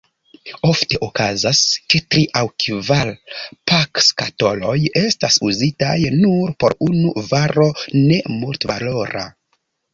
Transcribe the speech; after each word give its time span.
Ofte 0.67 0.97
okazas, 1.07 1.59
ke 1.93 2.01
tri 2.13 2.23
aŭ 2.41 2.43
kvar 2.63 3.11
pakskatoloj 3.73 4.75
estas 5.05 5.39
uzitaj 5.51 5.95
nur 6.25 6.57
por 6.65 6.79
unu 6.89 7.15
varo 7.31 7.71
nemultvalora. 8.03 9.27